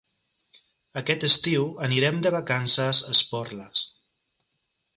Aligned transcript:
Aquest 1.01 1.25
estiu 1.27 1.67
anirem 1.89 2.17
de 2.25 2.31
vacances 2.37 3.03
a 3.09 3.13
Esporles. 3.19 3.85